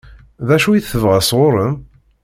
[0.47, 1.73] D acu i tebɣa sɣur-m?